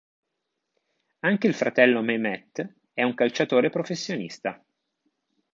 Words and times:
Anche 1.19 1.45
il 1.45 1.53
fratello 1.53 2.01
Mehmet 2.01 2.73
è 2.91 3.03
un 3.03 3.13
calciatore 3.13 3.69
professionista. 3.69 4.59